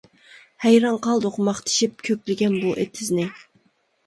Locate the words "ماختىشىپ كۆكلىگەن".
1.49-2.57